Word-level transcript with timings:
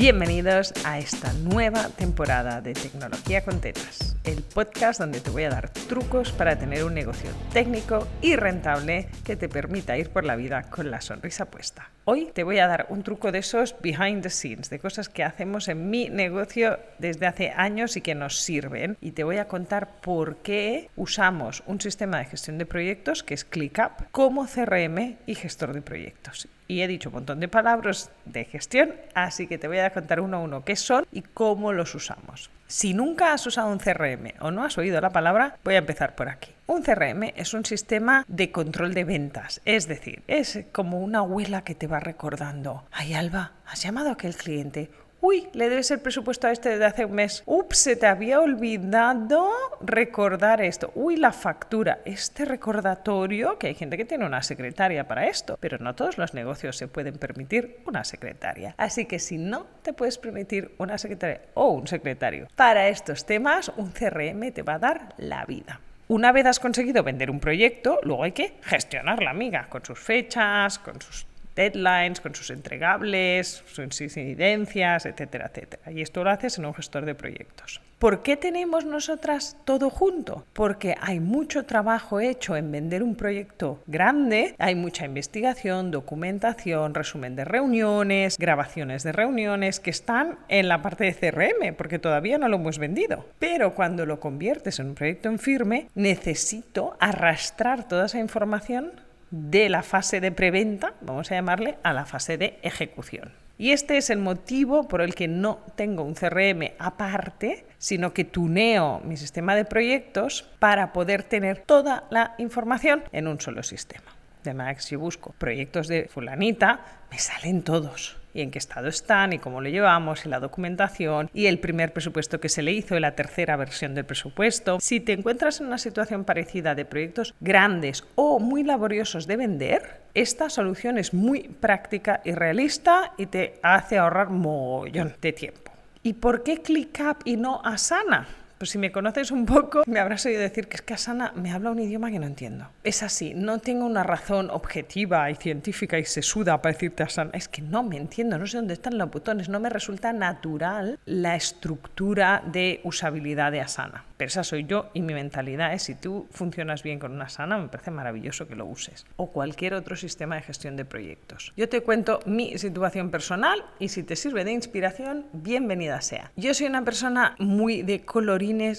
Bienvenidos 0.00 0.72
a 0.86 0.98
esta 0.98 1.30
nueva 1.34 1.90
temporada 1.90 2.62
de 2.62 2.72
Tecnología 2.72 3.44
con 3.44 3.60
Tetas, 3.60 4.16
el 4.24 4.42
podcast 4.42 4.98
donde 4.98 5.20
te 5.20 5.28
voy 5.28 5.42
a 5.44 5.50
dar 5.50 5.68
trucos 5.68 6.32
para 6.32 6.58
tener 6.58 6.84
un 6.84 6.94
negocio 6.94 7.28
técnico 7.52 8.08
y 8.22 8.34
rentable 8.34 9.08
que 9.26 9.36
te 9.36 9.50
permita 9.50 9.98
ir 9.98 10.08
por 10.08 10.24
la 10.24 10.36
vida 10.36 10.62
con 10.70 10.90
la 10.90 11.02
sonrisa 11.02 11.50
puesta. 11.50 11.90
Hoy 12.06 12.30
te 12.32 12.44
voy 12.44 12.60
a 12.60 12.66
dar 12.66 12.86
un 12.88 13.02
truco 13.02 13.30
de 13.30 13.40
esos 13.40 13.76
behind 13.82 14.22
the 14.22 14.30
scenes, 14.30 14.70
de 14.70 14.78
cosas 14.78 15.10
que 15.10 15.22
hacemos 15.22 15.68
en 15.68 15.90
mi 15.90 16.08
negocio 16.08 16.78
desde 16.98 17.26
hace 17.26 17.50
años 17.50 17.98
y 17.98 18.00
que 18.00 18.14
nos 18.14 18.38
sirven. 18.38 18.96
Y 19.02 19.10
te 19.10 19.22
voy 19.22 19.36
a 19.36 19.48
contar 19.48 20.00
por 20.00 20.38
qué 20.38 20.88
usamos 20.96 21.62
un 21.66 21.78
sistema 21.78 22.20
de 22.20 22.24
gestión 22.24 22.56
de 22.56 22.64
proyectos 22.64 23.22
que 23.22 23.34
es 23.34 23.44
ClickUp 23.44 24.10
como 24.12 24.46
CRM 24.46 25.18
y 25.26 25.34
gestor 25.34 25.74
de 25.74 25.82
proyectos 25.82 26.48
y 26.70 26.82
he 26.82 26.86
dicho 26.86 27.08
un 27.08 27.16
montón 27.16 27.40
de 27.40 27.48
palabras 27.48 28.12
de 28.26 28.44
gestión, 28.44 28.94
así 29.14 29.48
que 29.48 29.58
te 29.58 29.66
voy 29.66 29.78
a 29.78 29.89
contar 29.92 30.20
uno 30.20 30.38
a 30.38 30.40
uno 30.40 30.64
qué 30.64 30.76
son 30.76 31.06
y 31.12 31.22
cómo 31.22 31.72
los 31.72 31.94
usamos. 31.94 32.50
Si 32.66 32.94
nunca 32.94 33.32
has 33.32 33.46
usado 33.46 33.72
un 33.72 33.78
CRM 33.78 34.34
o 34.40 34.50
no 34.50 34.64
has 34.64 34.78
oído 34.78 35.00
la 35.00 35.10
palabra, 35.10 35.56
voy 35.64 35.74
a 35.74 35.78
empezar 35.78 36.14
por 36.14 36.28
aquí. 36.28 36.52
Un 36.66 36.82
CRM 36.82 37.32
es 37.34 37.52
un 37.52 37.64
sistema 37.64 38.24
de 38.28 38.52
control 38.52 38.94
de 38.94 39.02
ventas, 39.02 39.60
es 39.64 39.88
decir, 39.88 40.22
es 40.28 40.60
como 40.70 41.00
una 41.00 41.18
abuela 41.18 41.64
que 41.64 41.74
te 41.74 41.88
va 41.88 41.98
recordando, 41.98 42.84
ay 42.92 43.14
Alba, 43.14 43.54
has 43.66 43.82
llamado 43.82 44.10
a 44.10 44.12
aquel 44.12 44.36
cliente, 44.36 44.90
Uy, 45.22 45.48
le 45.52 45.68
debes 45.68 45.90
el 45.90 46.00
presupuesto 46.00 46.46
a 46.46 46.50
este 46.50 46.78
de 46.78 46.84
hace 46.86 47.04
un 47.04 47.12
mes. 47.12 47.42
Ups, 47.44 47.76
se 47.76 47.94
te 47.94 48.06
había 48.06 48.40
olvidado 48.40 49.50
recordar 49.82 50.62
esto. 50.62 50.92
Uy, 50.94 51.16
la 51.16 51.30
factura. 51.30 51.98
Este 52.06 52.46
recordatorio, 52.46 53.58
que 53.58 53.66
hay 53.66 53.74
gente 53.74 53.98
que 53.98 54.06
tiene 54.06 54.24
una 54.24 54.42
secretaria 54.42 55.06
para 55.06 55.26
esto, 55.26 55.58
pero 55.60 55.76
no 55.76 55.94
todos 55.94 56.16
los 56.16 56.32
negocios 56.32 56.78
se 56.78 56.88
pueden 56.88 57.18
permitir 57.18 57.80
una 57.86 58.02
secretaria. 58.02 58.74
Así 58.78 59.04
que 59.04 59.18
si 59.18 59.36
no 59.36 59.66
te 59.82 59.92
puedes 59.92 60.16
permitir 60.16 60.74
una 60.78 60.96
secretaria 60.96 61.42
o 61.52 61.68
un 61.68 61.86
secretario 61.86 62.48
para 62.56 62.88
estos 62.88 63.26
temas, 63.26 63.70
un 63.76 63.90
CRM 63.90 64.52
te 64.52 64.62
va 64.62 64.74
a 64.74 64.78
dar 64.78 65.14
la 65.18 65.44
vida. 65.44 65.80
Una 66.08 66.32
vez 66.32 66.46
has 66.46 66.58
conseguido 66.58 67.04
vender 67.04 67.30
un 67.30 67.40
proyecto, 67.40 68.00
luego 68.02 68.24
hay 68.24 68.32
que 68.32 68.54
gestionar 68.62 69.22
la 69.22 69.30
amiga 69.30 69.68
con 69.68 69.84
sus 69.84 70.00
fechas, 70.00 70.78
con 70.78 71.00
sus 71.00 71.24
deadlines, 71.60 72.20
con 72.20 72.34
sus 72.34 72.50
entregables, 72.50 73.62
sus 73.66 74.00
incidencias, 74.00 75.06
etcétera, 75.06 75.50
etcétera. 75.52 75.92
Y 75.92 76.00
esto 76.00 76.24
lo 76.24 76.30
haces 76.30 76.58
en 76.58 76.66
un 76.66 76.74
gestor 76.74 77.04
de 77.04 77.14
proyectos. 77.14 77.80
¿Por 78.00 78.22
qué 78.22 78.38
tenemos 78.38 78.86
nosotras 78.86 79.58
todo 79.66 79.90
junto? 79.90 80.46
Porque 80.54 80.94
hay 81.02 81.20
mucho 81.20 81.66
trabajo 81.66 82.18
hecho 82.18 82.56
en 82.56 82.72
vender 82.72 83.02
un 83.02 83.14
proyecto 83.14 83.82
grande, 83.86 84.54
hay 84.58 84.74
mucha 84.74 85.04
investigación, 85.04 85.90
documentación, 85.90 86.94
resumen 86.94 87.36
de 87.36 87.44
reuniones, 87.44 88.38
grabaciones 88.38 89.02
de 89.02 89.12
reuniones 89.12 89.80
que 89.80 89.90
están 89.90 90.38
en 90.48 90.68
la 90.68 90.80
parte 90.80 91.04
de 91.04 91.14
CRM, 91.14 91.74
porque 91.76 91.98
todavía 91.98 92.38
no 92.38 92.48
lo 92.48 92.56
hemos 92.56 92.78
vendido. 92.78 93.26
Pero 93.38 93.74
cuando 93.74 94.06
lo 94.06 94.18
conviertes 94.18 94.78
en 94.78 94.86
un 94.86 94.94
proyecto 94.94 95.28
en 95.28 95.38
firme, 95.38 95.88
necesito 95.94 96.96
arrastrar 97.00 97.86
toda 97.86 98.06
esa 98.06 98.18
información 98.18 98.92
de 99.30 99.68
la 99.68 99.82
fase 99.82 100.20
de 100.20 100.32
preventa, 100.32 100.94
vamos 101.00 101.30
a 101.30 101.34
llamarle, 101.34 101.78
a 101.82 101.92
la 101.92 102.04
fase 102.04 102.36
de 102.36 102.58
ejecución. 102.62 103.32
Y 103.58 103.72
este 103.72 103.98
es 103.98 104.08
el 104.08 104.18
motivo 104.18 104.88
por 104.88 105.02
el 105.02 105.14
que 105.14 105.28
no 105.28 105.58
tengo 105.74 106.02
un 106.02 106.14
CRM 106.14 106.72
aparte, 106.78 107.66
sino 107.78 108.14
que 108.14 108.24
tuneo 108.24 109.00
mi 109.04 109.16
sistema 109.16 109.54
de 109.54 109.66
proyectos 109.66 110.48
para 110.58 110.92
poder 110.92 111.24
tener 111.24 111.58
toda 111.58 112.04
la 112.10 112.34
información 112.38 113.04
en 113.12 113.28
un 113.28 113.38
solo 113.40 113.62
sistema. 113.62 114.16
De 114.44 114.54
manera 114.54 114.76
que 114.76 114.82
si 114.82 114.96
busco 114.96 115.34
proyectos 115.36 115.88
de 115.88 116.08
fulanita, 116.08 116.80
me 117.10 117.18
salen 117.18 117.62
todos 117.62 118.19
y 118.34 118.42
en 118.42 118.50
qué 118.50 118.58
estado 118.58 118.88
están 118.88 119.32
y 119.32 119.38
cómo 119.38 119.60
lo 119.60 119.68
llevamos 119.68 120.26
y 120.26 120.28
la 120.28 120.40
documentación 120.40 121.30
y 121.34 121.46
el 121.46 121.58
primer 121.58 121.92
presupuesto 121.92 122.40
que 122.40 122.48
se 122.48 122.62
le 122.62 122.72
hizo 122.72 122.96
y 122.96 123.00
la 123.00 123.14
tercera 123.14 123.56
versión 123.56 123.94
del 123.94 124.04
presupuesto. 124.04 124.78
Si 124.80 125.00
te 125.00 125.12
encuentras 125.12 125.60
en 125.60 125.66
una 125.66 125.78
situación 125.78 126.24
parecida 126.24 126.74
de 126.74 126.84
proyectos 126.84 127.34
grandes 127.40 128.04
o 128.14 128.38
muy 128.38 128.62
laboriosos 128.62 129.26
de 129.26 129.36
vender, 129.36 130.00
esta 130.14 130.50
solución 130.50 130.98
es 130.98 131.14
muy 131.14 131.42
práctica 131.42 132.20
y 132.24 132.32
realista 132.32 133.12
y 133.16 133.26
te 133.26 133.60
hace 133.62 133.98
ahorrar 133.98 134.30
mogollón 134.30 135.14
de 135.20 135.32
tiempo. 135.32 135.72
¿Y 136.02 136.14
por 136.14 136.42
qué 136.42 136.62
ClickUp 136.62 137.22
y 137.24 137.36
no 137.36 137.60
Asana? 137.64 138.26
Pues 138.60 138.68
si 138.68 138.76
me 138.76 138.92
conoces 138.92 139.30
un 139.30 139.46
poco, 139.46 139.84
me 139.86 140.00
habrás 140.00 140.26
oído 140.26 140.42
decir 140.42 140.68
que 140.68 140.76
es 140.76 140.82
que 140.82 140.92
Asana 140.92 141.32
me 141.34 141.50
habla 141.50 141.70
un 141.70 141.78
idioma 141.78 142.10
que 142.10 142.18
no 142.18 142.26
entiendo. 142.26 142.66
Es 142.84 143.02
así, 143.02 143.32
no 143.34 143.58
tengo 143.60 143.86
una 143.86 144.02
razón 144.02 144.50
objetiva 144.50 145.30
y 145.30 145.34
científica 145.34 145.98
y 145.98 146.04
sesuda 146.04 146.60
para 146.60 146.74
decirte 146.74 147.02
Asana. 147.02 147.30
Es 147.32 147.48
que 147.48 147.62
no 147.62 147.82
me 147.82 147.96
entiendo, 147.96 148.36
no 148.36 148.46
sé 148.46 148.58
dónde 148.58 148.74
están 148.74 148.98
los 148.98 149.10
botones, 149.10 149.48
no 149.48 149.60
me 149.60 149.70
resulta 149.70 150.12
natural 150.12 150.98
la 151.06 151.36
estructura 151.36 152.42
de 152.44 152.82
usabilidad 152.84 153.50
de 153.50 153.62
Asana. 153.62 154.04
Pero 154.18 154.28
esa 154.28 154.44
soy 154.44 154.66
yo 154.66 154.90
y 154.92 155.00
mi 155.00 155.14
mentalidad 155.14 155.72
es 155.72 155.84
si 155.84 155.94
tú 155.94 156.28
funcionas 156.30 156.82
bien 156.82 156.98
con 156.98 157.12
una 157.12 157.24
Asana, 157.24 157.56
me 157.56 157.68
parece 157.68 157.90
maravilloso 157.90 158.46
que 158.46 158.56
lo 158.56 158.66
uses. 158.66 159.06
O 159.16 159.30
cualquier 159.30 159.72
otro 159.72 159.96
sistema 159.96 160.34
de 160.34 160.42
gestión 160.42 160.76
de 160.76 160.84
proyectos. 160.84 161.54
Yo 161.56 161.70
te 161.70 161.80
cuento 161.80 162.20
mi 162.26 162.58
situación 162.58 163.10
personal 163.10 163.64
y 163.78 163.88
si 163.88 164.02
te 164.02 164.16
sirve 164.16 164.44
de 164.44 164.52
inspiración, 164.52 165.24
bienvenida 165.32 166.02
sea. 166.02 166.30
Yo 166.36 166.52
soy 166.52 166.66
una 166.66 166.84
persona 166.84 167.36
muy 167.38 167.80
de 167.80 168.04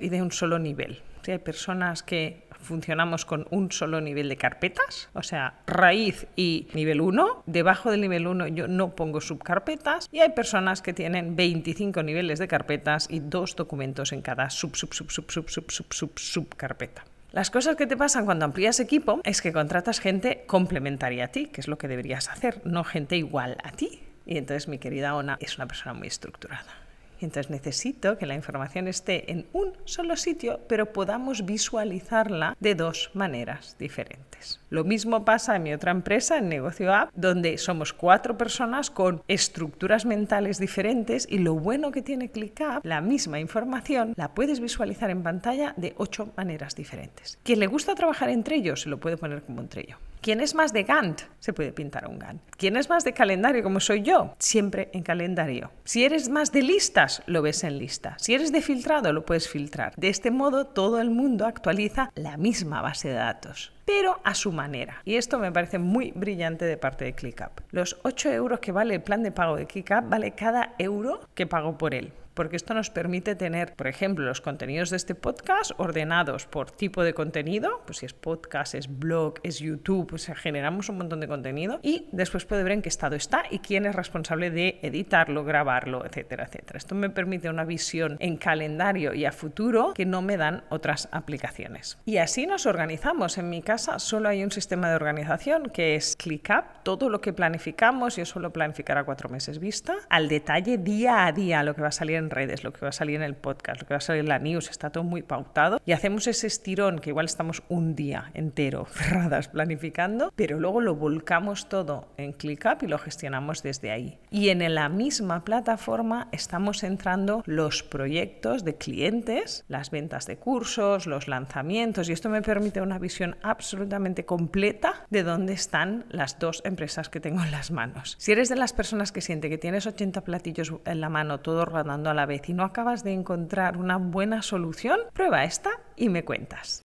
y 0.00 0.08
de 0.08 0.22
un 0.22 0.32
solo 0.32 0.58
nivel. 0.58 1.02
hay 1.26 1.38
personas 1.38 2.02
que 2.02 2.48
funcionamos 2.58 3.26
con 3.26 3.46
un 3.50 3.70
solo 3.70 4.00
nivel 4.00 4.30
de 4.30 4.36
carpetas, 4.36 5.10
o 5.12 5.22
sea, 5.22 5.60
raíz 5.66 6.26
y 6.36 6.68
nivel 6.72 7.02
1. 7.02 7.44
Debajo 7.46 7.90
del 7.90 8.00
nivel 8.00 8.26
1 8.26 8.48
yo 8.48 8.66
no 8.66 8.96
pongo 8.96 9.20
subcarpetas 9.20 10.08
y 10.10 10.20
hay 10.20 10.30
personas 10.30 10.80
que 10.80 10.94
tienen 10.94 11.36
25 11.36 12.02
niveles 12.02 12.38
de 12.38 12.48
carpetas 12.48 13.08
y 13.10 13.20
dos 13.20 13.56
documentos 13.56 14.12
en 14.12 14.22
cada 14.22 14.48
sub, 14.48 14.74
sub, 14.74 14.94
sub, 14.94 15.10
sub, 15.10 15.30
sub, 15.30 15.50
sub, 15.50 15.70
sub, 15.70 15.92
sub, 15.92 16.18
subcarpeta. 16.18 17.04
Las 17.32 17.50
cosas 17.50 17.76
que 17.76 17.86
te 17.86 17.96
pasan 17.96 18.24
cuando 18.24 18.46
amplías 18.46 18.80
equipo 18.80 19.20
es 19.22 19.42
que 19.42 19.52
contratas 19.52 20.00
gente 20.00 20.44
complementaria 20.46 21.26
a 21.26 21.28
ti, 21.28 21.46
que 21.46 21.60
es 21.60 21.68
lo 21.68 21.76
que 21.76 21.88
deberías 21.88 22.30
hacer, 22.30 22.62
no 22.64 22.84
gente 22.84 23.16
igual 23.16 23.58
a 23.62 23.72
ti. 23.72 24.00
Y 24.24 24.38
entonces 24.38 24.66
mi 24.66 24.78
querida 24.78 25.14
Ona 25.14 25.36
es 25.40 25.56
una 25.56 25.66
persona 25.66 25.92
muy 25.92 26.08
estructurada. 26.08 26.87
Entonces 27.20 27.50
necesito 27.50 28.18
que 28.18 28.26
la 28.26 28.34
información 28.34 28.88
esté 28.88 29.30
en 29.30 29.46
un 29.52 29.72
solo 29.84 30.16
sitio, 30.16 30.60
pero 30.68 30.92
podamos 30.92 31.44
visualizarla 31.44 32.56
de 32.60 32.74
dos 32.74 33.10
maneras 33.14 33.76
diferentes. 33.78 34.60
Lo 34.70 34.84
mismo 34.84 35.24
pasa 35.24 35.56
en 35.56 35.62
mi 35.62 35.72
otra 35.72 35.90
empresa, 35.90 36.38
en 36.38 36.48
Negocio 36.48 36.92
App, 36.92 37.10
donde 37.14 37.58
somos 37.58 37.92
cuatro 37.92 38.36
personas 38.36 38.90
con 38.90 39.22
estructuras 39.28 40.04
mentales 40.04 40.58
diferentes 40.58 41.26
y 41.28 41.38
lo 41.38 41.54
bueno 41.54 41.90
que 41.90 42.02
tiene 42.02 42.30
ClickUp, 42.30 42.84
la 42.84 43.00
misma 43.00 43.40
información, 43.40 44.12
la 44.16 44.34
puedes 44.34 44.60
visualizar 44.60 45.10
en 45.10 45.22
pantalla 45.22 45.74
de 45.76 45.94
ocho 45.96 46.32
maneras 46.36 46.74
diferentes. 46.74 47.38
Quien 47.42 47.60
le 47.60 47.66
gusta 47.66 47.94
trabajar 47.94 48.28
entre 48.28 48.56
ellos, 48.56 48.82
se 48.82 48.88
lo 48.88 48.98
puede 48.98 49.16
poner 49.16 49.42
como 49.42 49.60
entre 49.60 49.82
ellos. 49.82 49.98
¿Quién 50.20 50.40
es 50.40 50.54
más 50.54 50.72
de 50.72 50.82
Gantt? 50.82 51.22
Se 51.38 51.52
puede 51.52 51.72
pintar 51.72 52.08
un 52.08 52.18
Gantt. 52.18 52.42
¿Quién 52.56 52.76
es 52.76 52.88
más 52.88 53.04
de 53.04 53.12
calendario 53.12 53.62
como 53.62 53.80
soy 53.80 54.02
yo? 54.02 54.34
Siempre 54.38 54.90
en 54.92 55.02
calendario. 55.02 55.70
Si 55.84 56.04
eres 56.04 56.28
más 56.28 56.52
de 56.52 56.62
listas, 56.62 57.22
lo 57.26 57.42
ves 57.42 57.64
en 57.64 57.78
lista. 57.78 58.16
Si 58.18 58.34
eres 58.34 58.52
de 58.52 58.62
filtrado, 58.62 59.12
lo 59.12 59.24
puedes 59.24 59.48
filtrar. 59.48 59.94
De 59.96 60.08
este 60.08 60.30
modo, 60.30 60.66
todo 60.66 61.00
el 61.00 61.10
mundo 61.10 61.46
actualiza 61.46 62.10
la 62.14 62.36
misma 62.36 62.82
base 62.82 63.08
de 63.08 63.14
datos 63.14 63.72
pero 63.88 64.20
a 64.22 64.34
su 64.34 64.52
manera. 64.52 65.00
Y 65.06 65.14
esto 65.14 65.38
me 65.38 65.50
parece 65.50 65.78
muy 65.78 66.12
brillante 66.14 66.66
de 66.66 66.76
parte 66.76 67.06
de 67.06 67.14
ClickUp. 67.14 67.62
Los 67.70 67.96
8 68.02 68.30
euros 68.32 68.60
que 68.60 68.70
vale 68.70 68.96
el 68.96 69.02
plan 69.02 69.22
de 69.22 69.32
pago 69.32 69.56
de 69.56 69.66
ClickUp 69.66 70.10
vale 70.10 70.32
cada 70.32 70.74
euro 70.78 71.20
que 71.34 71.46
pago 71.46 71.78
por 71.78 71.94
él 71.94 72.12
porque 72.38 72.54
esto 72.54 72.72
nos 72.72 72.88
permite 72.88 73.34
tener, 73.34 73.74
por 73.74 73.88
ejemplo, 73.88 74.24
los 74.24 74.40
contenidos 74.40 74.90
de 74.90 74.96
este 74.96 75.16
podcast 75.16 75.72
ordenados 75.76 76.46
por 76.46 76.70
tipo 76.70 77.02
de 77.02 77.12
contenido, 77.12 77.82
pues 77.84 77.98
si 77.98 78.06
es 78.06 78.12
podcast, 78.12 78.76
es 78.76 79.00
blog, 79.00 79.40
es 79.42 79.58
YouTube, 79.58 80.06
pues 80.06 80.30
generamos 80.36 80.88
un 80.88 80.98
montón 80.98 81.18
de 81.18 81.26
contenido 81.26 81.80
y 81.82 82.06
después 82.12 82.44
puede 82.44 82.62
ver 82.62 82.74
en 82.74 82.82
qué 82.82 82.90
estado 82.90 83.16
está 83.16 83.42
y 83.50 83.58
quién 83.58 83.86
es 83.86 83.94
responsable 83.96 84.52
de 84.52 84.78
editarlo, 84.82 85.42
grabarlo, 85.42 86.06
etcétera, 86.06 86.44
etcétera. 86.44 86.76
Esto 86.76 86.94
me 86.94 87.10
permite 87.10 87.50
una 87.50 87.64
visión 87.64 88.16
en 88.20 88.36
calendario 88.36 89.14
y 89.14 89.24
a 89.24 89.32
futuro 89.32 89.92
que 89.92 90.06
no 90.06 90.22
me 90.22 90.36
dan 90.36 90.62
otras 90.68 91.08
aplicaciones. 91.10 91.98
Y 92.04 92.18
así 92.18 92.46
nos 92.46 92.66
organizamos. 92.66 93.36
En 93.38 93.50
mi 93.50 93.62
solo 93.78 94.28
hay 94.28 94.44
un 94.44 94.50
sistema 94.50 94.88
de 94.88 94.96
organización 94.96 95.70
que 95.70 95.94
es 95.94 96.16
ClickUp. 96.16 96.64
Todo 96.82 97.08
lo 97.08 97.20
que 97.20 97.32
planificamos, 97.32 98.16
yo 98.16 98.24
suelo 98.24 98.52
planificar 98.52 98.98
a 98.98 99.04
cuatro 99.04 99.28
meses 99.28 99.58
vista, 99.58 99.94
al 100.08 100.28
detalle 100.28 100.78
día 100.78 101.26
a 101.26 101.32
día 101.32 101.62
lo 101.62 101.74
que 101.74 101.82
va 101.82 101.88
a 101.88 101.92
salir 101.92 102.16
en 102.16 102.30
redes, 102.30 102.64
lo 102.64 102.72
que 102.72 102.80
va 102.80 102.88
a 102.88 102.92
salir 102.92 103.16
en 103.16 103.22
el 103.22 103.34
podcast, 103.34 103.80
lo 103.82 103.86
que 103.86 103.94
va 103.94 103.98
a 103.98 104.00
salir 104.00 104.20
en 104.20 104.28
la 104.28 104.38
news, 104.38 104.70
está 104.70 104.90
todo 104.90 105.04
muy 105.04 105.22
pautado 105.22 105.80
y 105.84 105.92
hacemos 105.92 106.26
ese 106.26 106.46
estirón 106.46 106.98
que 106.98 107.10
igual 107.10 107.26
estamos 107.26 107.62
un 107.68 107.94
día 107.94 108.30
entero 108.34 108.86
cerradas 108.90 109.48
planificando, 109.48 110.32
pero 110.34 110.58
luego 110.58 110.80
lo 110.80 110.94
volcamos 110.94 111.68
todo 111.68 112.08
en 112.16 112.32
ClickUp 112.32 112.82
y 112.82 112.86
lo 112.86 112.98
gestionamos 112.98 113.62
desde 113.62 113.90
ahí. 113.90 114.18
Y 114.30 114.48
en 114.48 114.74
la 114.74 114.88
misma 114.88 115.44
plataforma 115.44 116.28
estamos 116.32 116.82
entrando 116.82 117.42
los 117.46 117.82
proyectos 117.82 118.64
de 118.64 118.76
clientes, 118.76 119.64
las 119.68 119.90
ventas 119.90 120.26
de 120.26 120.36
cursos, 120.36 121.06
los 121.06 121.28
lanzamientos 121.28 122.08
y 122.08 122.12
esto 122.12 122.28
me 122.28 122.42
permite 122.42 122.80
una 122.80 122.98
visión 122.98 123.36
absolutamente 123.68 124.24
completa 124.24 125.04
de 125.10 125.22
dónde 125.22 125.52
están 125.52 126.06
las 126.08 126.38
dos 126.38 126.62
empresas 126.64 127.10
que 127.10 127.20
tengo 127.20 127.42
en 127.42 127.50
las 127.50 127.70
manos. 127.70 128.16
Si 128.18 128.32
eres 128.32 128.48
de 128.48 128.56
las 128.56 128.72
personas 128.72 129.12
que 129.12 129.20
siente 129.20 129.50
que 129.50 129.58
tienes 129.58 129.86
80 129.86 130.22
platillos 130.22 130.72
en 130.86 131.02
la 131.02 131.10
mano, 131.10 131.40
todo 131.40 131.66
rodando 131.66 132.08
a 132.08 132.14
la 132.14 132.24
vez 132.24 132.48
y 132.48 132.54
no 132.54 132.64
acabas 132.64 133.04
de 133.04 133.12
encontrar 133.12 133.76
una 133.76 133.98
buena 133.98 134.40
solución, 134.40 135.00
prueba 135.12 135.44
esta 135.44 135.70
y 135.96 136.08
me 136.08 136.24
cuentas. 136.24 136.82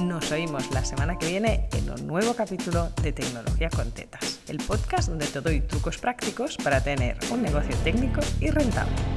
Nos 0.00 0.30
oímos 0.30 0.70
la 0.70 0.84
semana 0.84 1.18
que 1.18 1.26
viene 1.26 1.68
en 1.76 1.90
un 1.90 2.06
nuevo 2.06 2.34
capítulo 2.34 2.90
de 3.02 3.12
Tecnología 3.12 3.68
con 3.70 3.90
Tetas, 3.90 4.42
el 4.46 4.58
podcast 4.58 5.08
donde 5.08 5.26
te 5.26 5.40
doy 5.40 5.60
trucos 5.60 5.98
prácticos 5.98 6.56
para 6.62 6.80
tener 6.80 7.18
un 7.32 7.42
negocio 7.42 7.74
técnico 7.82 8.20
y 8.40 8.50
rentable. 8.50 9.15